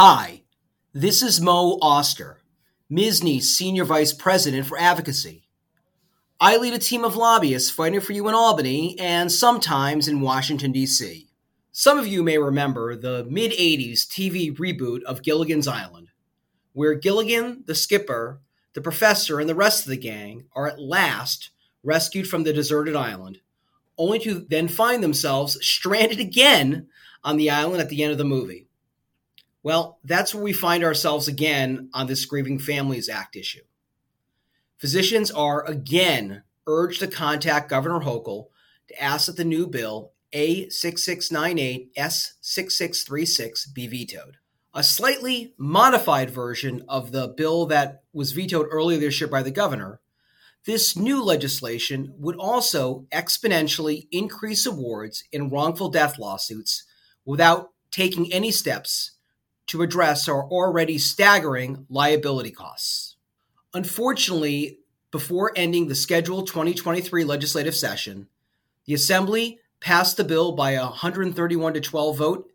Hi, 0.00 0.42
this 0.94 1.24
is 1.24 1.40
Moe 1.40 1.76
Auster, 1.82 2.40
MSSNY's 2.88 3.52
Senior 3.52 3.84
Vice 3.84 4.12
President 4.12 4.64
for 4.64 4.78
Advocacy. 4.78 5.48
I 6.38 6.56
lead 6.56 6.72
a 6.74 6.78
team 6.78 7.04
of 7.04 7.16
lobbyists 7.16 7.72
fighting 7.72 7.98
for 7.98 8.12
you 8.12 8.28
in 8.28 8.34
Albany 8.36 8.96
and 9.00 9.32
sometimes 9.32 10.06
in 10.06 10.20
Washington, 10.20 10.70
D.C. 10.70 11.26
Some 11.72 11.98
of 11.98 12.06
you 12.06 12.22
may 12.22 12.38
remember 12.38 12.94
the 12.94 13.26
mid 13.28 13.50
80s 13.50 14.06
TV 14.06 14.56
reboot 14.56 15.02
of 15.02 15.24
Gilligan's 15.24 15.66
Island, 15.66 16.10
where 16.74 16.94
Gilligan, 16.94 17.64
the 17.66 17.74
skipper, 17.74 18.40
the 18.74 18.80
professor, 18.80 19.40
and 19.40 19.48
the 19.48 19.56
rest 19.56 19.82
of 19.84 19.90
the 19.90 19.96
gang 19.96 20.44
are 20.54 20.68
at 20.68 20.80
last 20.80 21.50
rescued 21.82 22.28
from 22.28 22.44
the 22.44 22.52
deserted 22.52 22.94
island, 22.94 23.40
only 23.98 24.20
to 24.20 24.46
then 24.48 24.68
find 24.68 25.02
themselves 25.02 25.58
stranded 25.60 26.20
again 26.20 26.86
on 27.24 27.36
the 27.36 27.50
island 27.50 27.80
at 27.80 27.88
the 27.88 28.04
end 28.04 28.12
of 28.12 28.18
the 28.18 28.24
movie. 28.24 28.67
Well, 29.62 29.98
that's 30.04 30.34
where 30.34 30.44
we 30.44 30.52
find 30.52 30.84
ourselves 30.84 31.28
again 31.28 31.90
on 31.92 32.06
this 32.06 32.24
Grieving 32.24 32.58
Families 32.58 33.08
Act 33.08 33.36
issue. 33.36 33.62
Physicians 34.78 35.30
are 35.30 35.64
again 35.64 36.44
urged 36.66 37.00
to 37.00 37.08
contact 37.08 37.70
Governor 37.70 38.00
Hochul 38.00 38.46
to 38.88 39.02
ask 39.02 39.26
that 39.26 39.36
the 39.36 39.44
new 39.44 39.66
bill 39.66 40.12
A6698 40.32 41.88
S6636 41.96 43.74
be 43.74 43.86
vetoed. 43.86 44.36
A 44.74 44.82
slightly 44.82 45.54
modified 45.56 46.30
version 46.30 46.84
of 46.88 47.10
the 47.10 47.26
bill 47.26 47.66
that 47.66 48.02
was 48.12 48.32
vetoed 48.32 48.68
earlier 48.70 48.98
this 48.98 49.20
year 49.20 49.28
by 49.28 49.42
the 49.42 49.50
governor, 49.50 50.00
this 50.66 50.96
new 50.96 51.24
legislation 51.24 52.14
would 52.18 52.36
also 52.36 53.06
exponentially 53.10 54.06
increase 54.12 54.66
awards 54.66 55.24
in 55.32 55.48
wrongful 55.48 55.88
death 55.88 56.18
lawsuits 56.18 56.84
without 57.24 57.70
taking 57.90 58.32
any 58.32 58.50
steps 58.50 59.12
to 59.68 59.82
address 59.82 60.28
our 60.28 60.44
already 60.44 60.98
staggering 60.98 61.86
liability 61.88 62.50
costs. 62.50 63.16
Unfortunately, 63.74 64.80
before 65.10 65.52
ending 65.56 65.88
the 65.88 65.94
scheduled 65.94 66.46
2023 66.46 67.24
legislative 67.24 67.74
session, 67.74 68.28
the 68.86 68.94
Assembly 68.94 69.58
passed 69.80 70.16
the 70.16 70.24
bill 70.24 70.52
by 70.52 70.72
a 70.72 70.82
131 70.82 71.74
to 71.74 71.80
12 71.80 72.16
vote, 72.16 72.50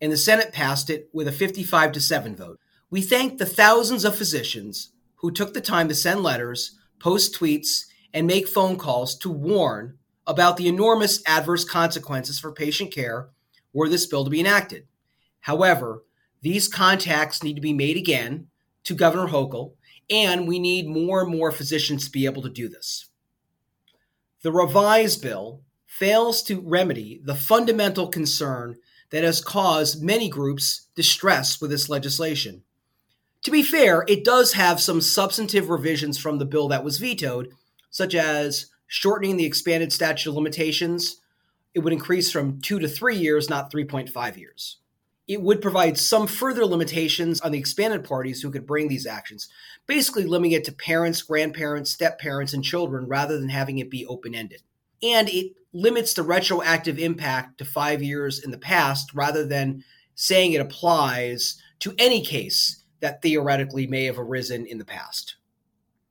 and 0.00 0.10
the 0.10 0.16
Senate 0.16 0.52
passed 0.52 0.90
it 0.90 1.08
with 1.12 1.28
a 1.28 1.32
55 1.32 1.92
to 1.92 2.00
7 2.00 2.36
vote. 2.36 2.58
We 2.90 3.02
thank 3.02 3.38
the 3.38 3.46
thousands 3.46 4.04
of 4.04 4.16
physicians 4.16 4.90
who 5.16 5.30
took 5.30 5.54
the 5.54 5.60
time 5.60 5.88
to 5.88 5.94
send 5.94 6.22
letters, 6.22 6.78
post 6.98 7.34
tweets, 7.34 7.86
and 8.12 8.26
make 8.26 8.46
phone 8.46 8.76
calls 8.76 9.16
to 9.18 9.30
warn 9.30 9.98
about 10.26 10.56
the 10.56 10.68
enormous 10.68 11.22
adverse 11.26 11.64
consequences 11.64 12.38
for 12.38 12.52
patient 12.52 12.92
care 12.92 13.30
were 13.72 13.88
this 13.88 14.06
bill 14.06 14.24
to 14.24 14.30
be 14.30 14.40
enacted. 14.40 14.86
However, 15.40 16.02
these 16.44 16.68
contacts 16.68 17.42
need 17.42 17.54
to 17.54 17.62
be 17.62 17.72
made 17.72 17.96
again 17.96 18.48
to 18.84 18.94
Governor 18.94 19.28
Hochul, 19.28 19.72
and 20.10 20.46
we 20.46 20.58
need 20.58 20.86
more 20.86 21.22
and 21.22 21.34
more 21.34 21.50
physicians 21.50 22.04
to 22.04 22.12
be 22.12 22.26
able 22.26 22.42
to 22.42 22.50
do 22.50 22.68
this. 22.68 23.08
The 24.42 24.52
revised 24.52 25.22
bill 25.22 25.62
fails 25.86 26.42
to 26.42 26.60
remedy 26.60 27.18
the 27.24 27.34
fundamental 27.34 28.08
concern 28.08 28.76
that 29.08 29.24
has 29.24 29.40
caused 29.40 30.02
many 30.02 30.28
groups 30.28 30.88
distress 30.94 31.62
with 31.62 31.70
this 31.70 31.88
legislation. 31.88 32.62
To 33.44 33.50
be 33.50 33.62
fair, 33.62 34.04
it 34.06 34.22
does 34.22 34.52
have 34.52 34.82
some 34.82 35.00
substantive 35.00 35.70
revisions 35.70 36.18
from 36.18 36.36
the 36.36 36.44
bill 36.44 36.68
that 36.68 36.84
was 36.84 36.98
vetoed, 36.98 37.48
such 37.88 38.14
as 38.14 38.66
shortening 38.86 39.38
the 39.38 39.46
expanded 39.46 39.94
statute 39.94 40.28
of 40.28 40.36
limitations. 40.36 41.22
It 41.72 41.78
would 41.78 41.94
increase 41.94 42.30
from 42.30 42.60
two 42.60 42.78
to 42.80 42.88
three 42.88 43.16
years, 43.16 43.48
not 43.48 43.72
3.5 43.72 44.36
years 44.36 44.76
it 45.26 45.40
would 45.40 45.62
provide 45.62 45.96
some 45.96 46.26
further 46.26 46.66
limitations 46.66 47.40
on 47.40 47.52
the 47.52 47.58
expanded 47.58 48.04
parties 48.04 48.42
who 48.42 48.50
could 48.50 48.66
bring 48.66 48.88
these 48.88 49.06
actions, 49.06 49.48
basically 49.86 50.24
limiting 50.24 50.52
it 50.52 50.64
to 50.64 50.72
parents, 50.72 51.22
grandparents, 51.22 51.90
step 51.90 52.18
parents, 52.18 52.52
and 52.52 52.62
children 52.62 53.06
rather 53.06 53.38
than 53.38 53.48
having 53.48 53.78
it 53.78 53.90
be 53.90 54.06
open 54.06 54.34
ended. 54.34 54.62
And 55.02 55.28
it 55.30 55.52
limits 55.72 56.12
the 56.14 56.22
retroactive 56.22 56.98
impact 56.98 57.58
to 57.58 57.64
five 57.64 58.02
years 58.02 58.38
in 58.42 58.50
the 58.50 58.58
past 58.58 59.14
rather 59.14 59.46
than 59.46 59.82
saying 60.14 60.52
it 60.52 60.60
applies 60.60 61.60
to 61.80 61.94
any 61.98 62.22
case 62.22 62.84
that 63.00 63.22
theoretically 63.22 63.86
may 63.86 64.04
have 64.04 64.18
arisen 64.18 64.66
in 64.66 64.78
the 64.78 64.84
past. 64.84 65.36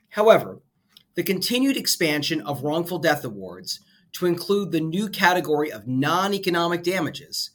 However, 0.09 0.59
the 1.15 1.23
continued 1.23 1.77
expansion 1.77 2.41
of 2.41 2.63
wrongful 2.63 2.99
death 2.99 3.23
awards 3.23 3.79
to 4.13 4.25
include 4.25 4.71
the 4.71 4.81
new 4.81 5.07
category 5.09 5.71
of 5.71 5.87
non 5.87 6.33
economic 6.33 6.83
damages 6.83 7.51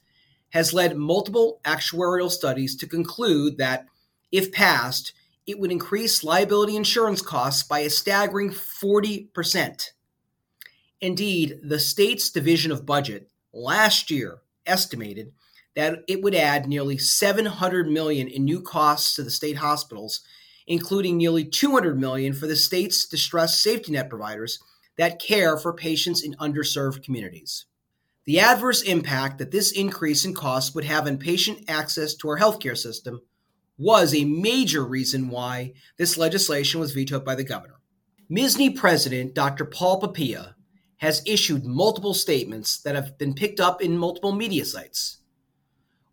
has 0.51 0.73
led 0.73 0.97
multiple 0.97 1.61
actuarial 1.65 2.31
studies 2.31 2.77
to 2.77 2.87
conclude 2.87 3.59
that, 3.59 3.87
if 4.33 4.53
passed, 4.53 5.13
it 5.47 5.59
would 5.59 5.73
increase 5.73 6.25
liability 6.25 6.77
insurance 6.77 7.23
costs 7.23 7.63
by 7.63 7.81
a 7.81 7.91
staggering 7.91 8.51
40%. 8.51 9.91
Indeed, 11.01 11.61
the 11.63 11.79
state's 11.79 12.31
Division 12.31 12.73
of 12.73 12.85
Budget 12.85 13.31
last 13.53 14.11
year 14.11 14.39
estimated 14.67 15.33
that 15.75 16.03
it 16.09 16.23
would 16.23 16.35
add 16.35 16.67
nearly 16.67 16.99
700 16.99 17.89
million 17.89 18.27
in 18.29 18.45
new 18.45 18.61
costs 18.61 19.15
to 19.15 19.23
the 19.23 19.31
state 19.31 19.59
hospitals, 19.59 20.21
including 20.67 21.17
nearly 21.17 21.45
200 21.45 21.99
million 21.99 22.33
for 22.33 22.47
the 22.47 22.57
state's 22.57 23.07
distressed 23.07 23.63
safety 23.63 23.93
net 23.93 24.11
providers 24.11 24.59
that 24.97 25.21
care 25.21 25.57
for 25.57 25.73
patients 25.73 26.23
in 26.23 26.35
underserved 26.35 27.03
communities. 27.03 27.67
The 28.29 28.41
adverse 28.41 28.83
impact 28.83 29.39
that 29.39 29.53
this 29.53 29.73
increase 29.73 30.27
in 30.27 30.35
costs 30.35 30.75
would 30.75 30.85
have 30.85 31.07
on 31.07 31.17
patient 31.17 31.65
access 31.67 32.13
to 32.17 32.29
our 32.29 32.39
healthcare 32.39 32.77
system 32.77 33.23
was 33.79 34.15
a 34.15 34.27
major 34.27 34.85
reason 34.85 35.31
why 35.31 35.73
this 35.97 36.19
legislation 36.19 36.79
was 36.79 36.93
vetoed 36.93 37.25
by 37.25 37.35
the 37.35 37.43
governor. 37.43 37.81
MSSNY 38.31 38.77
President 38.77 39.35
Dr. 39.35 39.65
Paul 39.65 40.03
Pipia 40.03 40.57
has 40.99 41.23
issued 41.25 41.65
multiple 41.65 42.13
statements 42.13 42.79
that 42.83 42.95
have 42.95 43.17
been 43.17 43.33
picked 43.33 43.61
up 43.61 43.81
in 43.81 43.97
multiple 43.97 44.33
media 44.33 44.67
sites. 44.67 45.23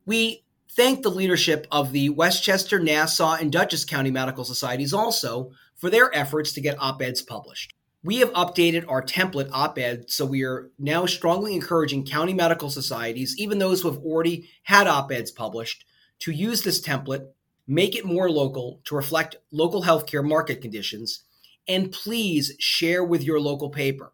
We 0.05 0.45
thank 0.71 1.03
the 1.03 1.11
leadership 1.11 1.67
of 1.69 1.91
the 1.91 2.07
Westchester, 2.07 2.79
Nassau, 2.79 3.33
and 3.33 3.51
Dutchess 3.51 3.83
County 3.83 4.09
Medical 4.09 4.45
Societies 4.45 4.93
also 4.93 5.51
for 5.75 5.89
their 5.89 6.15
efforts 6.15 6.53
to 6.53 6.61
get 6.61 6.79
op 6.79 7.01
eds 7.01 7.21
published. 7.21 7.74
We 8.05 8.17
have 8.17 8.31
updated 8.33 8.85
our 8.87 9.01
template 9.01 9.49
op 9.51 9.79
ed, 9.79 10.11
so 10.11 10.27
we 10.27 10.43
are 10.43 10.69
now 10.77 11.07
strongly 11.07 11.55
encouraging 11.55 12.05
county 12.05 12.35
medical 12.35 12.69
societies, 12.69 13.35
even 13.39 13.57
those 13.57 13.81
who 13.81 13.89
have 13.89 14.03
already 14.03 14.47
had 14.61 14.85
op 14.85 15.11
eds 15.11 15.31
published, 15.31 15.85
to 16.19 16.31
use 16.31 16.61
this 16.61 16.79
template, 16.79 17.25
make 17.65 17.95
it 17.95 18.05
more 18.05 18.29
local 18.29 18.79
to 18.83 18.95
reflect 18.95 19.37
local 19.51 19.81
healthcare 19.81 20.23
market 20.23 20.61
conditions, 20.61 21.23
and 21.67 21.91
please 21.91 22.51
share 22.59 23.03
with 23.03 23.23
your 23.23 23.39
local 23.39 23.71
paper. 23.71 24.13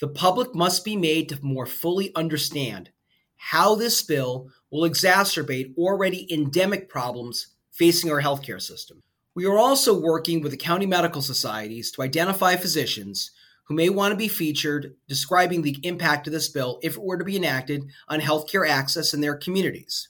The 0.00 0.06
public 0.06 0.54
must 0.54 0.84
be 0.84 0.96
made 0.96 1.28
to 1.30 1.44
more 1.44 1.66
fully 1.66 2.14
understand 2.14 2.90
how 3.34 3.74
this 3.74 4.00
bill 4.00 4.48
will 4.70 4.88
exacerbate 4.88 5.76
already 5.76 6.32
endemic 6.32 6.88
problems 6.88 7.48
facing 7.72 8.12
our 8.12 8.22
healthcare 8.22 8.62
system. 8.62 9.02
We 9.38 9.46
are 9.46 9.56
also 9.56 9.96
working 9.96 10.40
with 10.40 10.50
the 10.50 10.58
county 10.58 10.84
medical 10.84 11.22
societies 11.22 11.92
to 11.92 12.02
identify 12.02 12.56
physicians 12.56 13.30
who 13.66 13.74
may 13.76 13.88
want 13.88 14.10
to 14.10 14.16
be 14.16 14.26
featured 14.26 14.96
describing 15.06 15.62
the 15.62 15.78
impact 15.84 16.26
of 16.26 16.32
this 16.32 16.48
bill 16.48 16.80
if 16.82 16.96
it 16.96 17.04
were 17.04 17.16
to 17.16 17.24
be 17.24 17.36
enacted 17.36 17.84
on 18.08 18.18
healthcare 18.18 18.68
access 18.68 19.14
in 19.14 19.20
their 19.20 19.36
communities. 19.36 20.08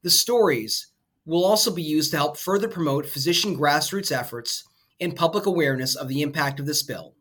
The 0.00 0.08
stories 0.08 0.86
will 1.26 1.44
also 1.44 1.70
be 1.70 1.82
used 1.82 2.12
to 2.12 2.16
help 2.16 2.38
further 2.38 2.66
promote 2.66 3.04
physician 3.04 3.54
grassroots 3.54 4.10
efforts 4.10 4.64
and 4.98 5.14
public 5.14 5.44
awareness 5.44 5.94
of 5.94 6.08
the 6.08 6.22
impact 6.22 6.58
of 6.60 6.64
this 6.64 6.82
bill. 6.82 7.12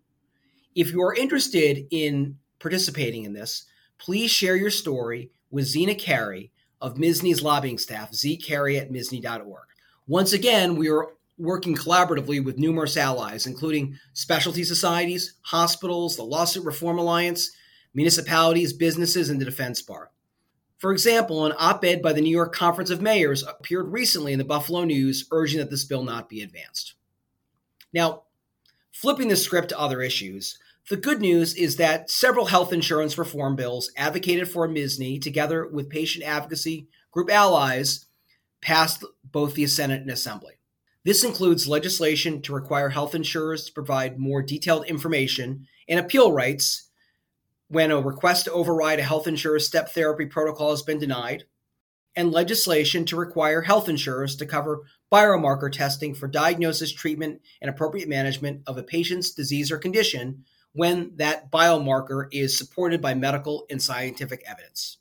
If 0.74 0.94
you 0.94 1.02
are 1.02 1.14
interested 1.14 1.86
in 1.92 2.38
participating 2.60 3.26
in 3.26 3.34
this, 3.34 3.66
please 3.98 4.32
share 4.32 4.56
your 4.56 4.72
story 4.72 5.32
with 5.52 5.66
Zena 5.66 5.96
Carey 5.96 6.54
of 6.80 6.96
MSSNY's 6.96 7.44
lobbying 7.44 7.78
staff, 7.78 8.14
zcarey 8.14 8.80
at 8.80 8.90
mssny.org. 8.90 9.66
Once 10.10 10.34
again, 10.34 10.76
we 10.76 10.90
are 10.90 11.10
working 11.38 11.76
collaboratively 11.76 12.44
with 12.44 12.58
numerous 12.58 12.98
allies, 12.98 13.46
including 13.46 13.96
specialty 14.14 14.64
societies, 14.64 15.36
hospitals, 15.42 16.16
the 16.16 16.24
Lawsuit 16.24 16.66
Reform 16.66 16.98
Alliance, 16.98 17.52
municipalities, 17.94 18.74
businesses, 18.74 19.30
and 19.30 19.40
the 19.40 19.46
Defense 19.46 19.84
Bar. 19.84 20.10
For 20.80 20.92
example, 20.92 21.46
an 21.46 21.54
op 21.60 21.86
ed 21.86 22.02
by 22.02 22.14
the 22.14 22.22
New 22.22 22.36
York 22.36 22.56
Conference 22.56 22.90
of 22.90 23.04
Mayors 23.04 23.44
appeared 23.44 23.94
recently 23.94 24.34
in 24.34 24.40
the 24.40 24.46
Buffalo 24.46 24.84
News 24.84 25.28
urging 25.32 25.60
that 25.60 25.70
this 25.70 25.86
bill 25.86 26.04
not 26.04 26.28
be 26.28 26.42
advanced. 26.42 26.96
Now, 27.94 28.24
flipping 28.92 29.28
the 29.28 29.36
script 29.36 29.70
to 29.70 29.80
other 29.80 30.02
issues, 30.02 30.58
the 30.90 30.98
good 30.98 31.22
news 31.22 31.54
is 31.54 31.76
that 31.76 32.10
several 32.10 32.48
health 32.48 32.74
insurance 32.74 33.16
reform 33.16 33.56
bills 33.56 33.92
advocated 33.96 34.50
for 34.50 34.68
MSSNY, 34.68 35.22
together 35.22 35.68
with 35.68 35.88
patient 35.88 36.26
advocacy 36.26 36.88
group 37.12 37.30
allies, 37.30 38.08
passed 38.62 39.04
both 39.24 39.56
the 39.56 39.68
Senate 39.68 40.02
and 40.02 40.10
Assembly. 40.10 40.54
This 41.06 41.24
includes 41.24 41.68
legislation 41.68 42.42
to 42.42 42.54
require 42.54 42.90
health 42.90 43.16
insurers 43.16 43.66
to 43.66 43.74
provide 43.74 44.20
more 44.20 44.42
detailed 44.42 44.86
information 44.86 45.68
and 45.88 46.00
appeal 46.00 46.32
rights 46.32 46.90
when 47.70 47.92
a 47.92 48.02
request 48.02 48.46
to 48.46 48.52
override 48.52 49.00
a 49.00 49.04
health 49.04 49.28
insurer's 49.28 49.66
step 49.66 49.90
therapy 49.90 50.26
protocol 50.26 50.72
has 50.72 50.82
been 50.82 51.00
denied, 51.00 51.46
and 52.16 52.32
legislation 52.32 53.06
to 53.06 53.16
require 53.16 53.62
health 53.62 53.88
insurers 53.88 54.36
to 54.36 54.46
cover 54.46 54.82
biomarker 55.12 55.72
testing 55.72 56.14
for 56.14 56.28
diagnosis, 56.28 56.92
treatment, 56.92 57.42
and 57.62 57.70
appropriate 57.70 58.10
management 58.10 58.62
of 58.68 58.78
a 58.78 58.84
patient's 58.84 59.32
disease 59.32 59.72
or 59.72 59.78
condition 59.78 60.44
when 60.74 61.16
that 61.16 61.52
biomarker 61.52 62.28
is 62.32 62.58
supported 62.58 63.02
by 63.02 63.14
medical 63.14 63.66
and 63.70 63.82
scientific 63.82 64.44
evidence. 64.46 64.98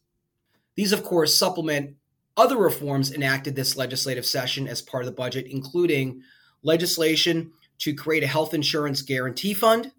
These, 0.77 0.93
of 0.93 1.03
course, 1.03 1.35
supplement 1.35 1.97
other 2.39 2.57
reforms 2.57 3.13
enacted 3.13 3.57
this 3.57 3.77
legislative 3.77 4.25
session 4.25 4.69
as 4.69 4.81
part 4.81 5.03
of 5.03 5.07
the 5.07 5.13
budget, 5.15 5.47
including 5.49 6.23
legislation 6.63 7.53
to 7.79 7.93
create 7.93 8.23
a 8.23 8.29
health 8.29 8.55
insurance 8.55 9.03
guarantee 9.03 9.53
fund, 9.53 9.93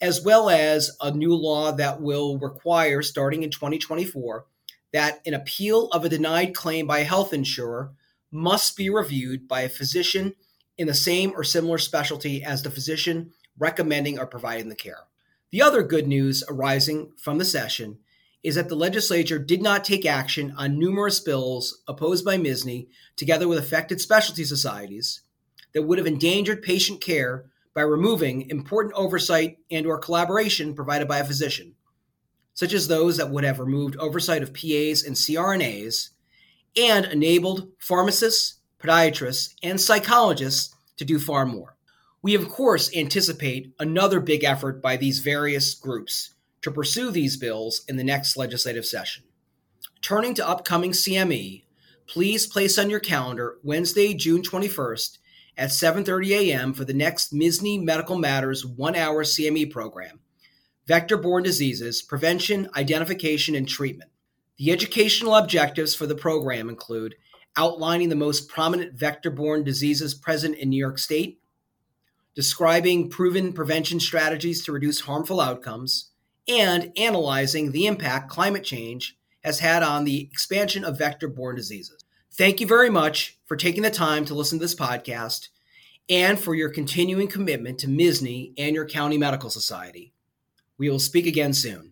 as 0.00 0.22
well 0.24 0.48
as 0.48 0.96
a 1.00 1.10
new 1.10 1.34
law 1.34 1.72
that 1.72 2.00
will 2.00 2.38
require, 2.38 3.02
starting 3.02 3.42
in 3.42 3.50
2024, 3.50 4.46
that 4.92 5.20
an 5.26 5.34
appeal 5.34 5.88
of 5.88 6.04
a 6.04 6.08
denied 6.08 6.54
claim 6.54 6.86
by 6.86 7.00
a 7.00 7.04
health 7.04 7.32
insurer 7.32 7.92
must 8.30 8.76
be 8.76 8.88
reviewed 8.88 9.48
by 9.48 9.62
a 9.62 9.68
physician 9.68 10.34
in 10.78 10.86
the 10.86 10.94
same 10.94 11.32
or 11.36 11.44
similar 11.44 11.78
specialty 11.78 12.42
as 12.42 12.62
the 12.62 12.70
physician 12.70 13.32
recommending 13.58 14.18
or 14.18 14.26
providing 14.26 14.68
the 14.68 14.74
care. 14.74 15.04
The 15.50 15.62
other 15.62 15.82
good 15.82 16.06
news 16.06 16.42
arising 16.48 17.12
from 17.16 17.38
the 17.38 17.44
session 17.44 17.98
is 18.42 18.56
that 18.56 18.68
the 18.68 18.74
legislature 18.74 19.38
did 19.38 19.62
not 19.62 19.84
take 19.84 20.04
action 20.04 20.52
on 20.56 20.78
numerous 20.78 21.20
bills 21.20 21.82
opposed 21.86 22.24
by 22.24 22.36
MSSNY 22.36 22.88
together 23.16 23.46
with 23.46 23.58
affected 23.58 24.00
specialty 24.00 24.44
societies 24.44 25.22
that 25.74 25.82
would 25.82 25.98
have 25.98 26.06
endangered 26.06 26.62
patient 26.62 27.00
care 27.00 27.46
by 27.74 27.82
removing 27.82 28.50
important 28.50 28.94
oversight 28.94 29.58
and 29.70 29.86
or 29.86 29.98
collaboration 29.98 30.74
provided 30.74 31.08
by 31.08 31.18
a 31.18 31.24
physician 31.24 31.74
such 32.54 32.72
as 32.72 32.88
those 32.88 33.16
that 33.16 33.30
would 33.30 33.44
have 33.44 33.58
removed 33.58 33.96
oversight 33.96 34.42
of 34.42 34.52
PAs 34.52 35.02
and 35.02 35.16
CRNAs 35.16 36.10
and 36.76 37.06
enabled 37.06 37.68
pharmacists, 37.78 38.60
podiatrists, 38.78 39.54
and 39.62 39.80
psychologists 39.80 40.74
to 40.96 41.04
do 41.04 41.18
far 41.18 41.46
more. 41.46 41.76
We, 42.20 42.34
of 42.34 42.48
course, 42.48 42.94
anticipate 42.94 43.72
another 43.78 44.20
big 44.20 44.44
effort 44.44 44.82
by 44.82 44.96
these 44.96 45.18
various 45.20 45.74
groups 45.74 46.31
to 46.62 46.70
pursue 46.70 47.10
these 47.10 47.36
bills 47.36 47.82
in 47.88 47.96
the 47.96 48.04
next 48.04 48.36
legislative 48.36 48.86
session. 48.86 49.24
Turning 50.00 50.34
to 50.34 50.48
upcoming 50.48 50.92
CME, 50.92 51.64
please 52.06 52.46
place 52.46 52.78
on 52.78 52.90
your 52.90 53.00
calendar 53.00 53.58
Wednesday, 53.62 54.14
June 54.14 54.42
21st 54.42 55.18
at 55.56 55.70
7:30 55.70 56.30
a.m. 56.30 56.72
for 56.72 56.84
the 56.84 56.94
next 56.94 57.32
MSSNY 57.32 57.82
Medical 57.82 58.16
Matters 58.16 58.64
1-hour 58.64 59.24
CME 59.24 59.70
program 59.70 60.20
vector 60.86 61.16
borne 61.16 61.42
diseases, 61.42 62.02
prevention, 62.02 62.68
identification, 62.76 63.54
and 63.54 63.68
treatment. 63.68 64.10
The 64.58 64.72
educational 64.72 65.36
objectives 65.36 65.94
for 65.94 66.06
the 66.06 66.14
program 66.14 66.68
include 66.68 67.14
outlining 67.56 68.08
the 68.08 68.16
most 68.16 68.48
prominent 68.48 68.94
vector 68.94 69.30
borne 69.30 69.62
diseases 69.62 70.14
present 70.14 70.56
in 70.56 70.70
New 70.70 70.76
York 70.76 70.98
State, 70.98 71.40
describing 72.34 73.10
proven 73.10 73.52
prevention 73.52 74.00
strategies 74.00 74.64
to 74.64 74.72
reduce 74.72 75.00
harmful 75.00 75.40
outcomes, 75.40 76.10
and 76.48 76.92
analyzing 76.96 77.72
the 77.72 77.86
impact 77.86 78.28
climate 78.28 78.64
change 78.64 79.16
has 79.44 79.60
had 79.60 79.82
on 79.82 80.04
the 80.04 80.20
expansion 80.20 80.84
of 80.84 80.98
vector 80.98 81.28
borne 81.28 81.56
diseases. 81.56 82.04
Thank 82.32 82.60
you 82.60 82.66
very 82.66 82.90
much 82.90 83.38
for 83.44 83.56
taking 83.56 83.82
the 83.82 83.90
time 83.90 84.24
to 84.24 84.34
listen 84.34 84.58
to 84.58 84.64
this 84.64 84.74
podcast 84.74 85.48
and 86.08 86.38
for 86.38 86.54
your 86.54 86.70
continuing 86.70 87.28
commitment 87.28 87.78
to 87.80 87.86
MSSNY 87.86 88.54
and 88.56 88.74
your 88.74 88.86
county 88.86 89.18
medical 89.18 89.50
society. 89.50 90.12
We 90.78 90.88
will 90.88 90.98
speak 90.98 91.26
again 91.26 91.52
soon. 91.52 91.91